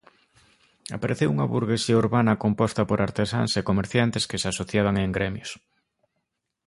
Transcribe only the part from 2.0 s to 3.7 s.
urbana composta por artesáns e